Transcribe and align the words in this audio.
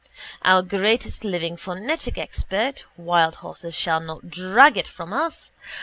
Our 0.41 0.63
greatest 0.63 1.23
living 1.23 1.57
phonetic 1.57 2.17
expert 2.17 2.85
(wild 2.97 3.35
horses 3.45 3.75
shall 3.75 3.99
not 3.99 4.31
drag 4.31 4.75
it 4.75 4.87
from 4.87 5.13
us!) 5.13 5.51